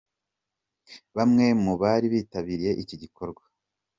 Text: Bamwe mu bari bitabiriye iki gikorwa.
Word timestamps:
Bamwe 1.17 1.45
mu 1.63 1.73
bari 1.81 2.07
bitabiriye 2.13 2.71
iki 2.83 2.95
gikorwa. 3.01 3.43